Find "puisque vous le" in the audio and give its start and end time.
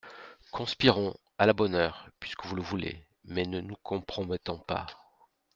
2.19-2.63